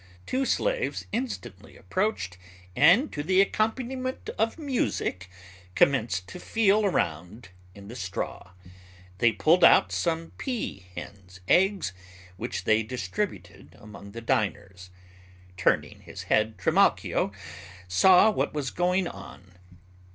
[0.25, 2.35] Two slaves instantly approached,
[2.75, 5.29] and to the accompaniment of music,
[5.75, 8.49] commenced to feel around in the straw.
[9.19, 11.93] They pulled out some pea hen's eggs,
[12.35, 14.89] which they distributed among the diners.
[15.55, 17.31] Turning his head, Trimalchio
[17.87, 19.51] saw what was going on.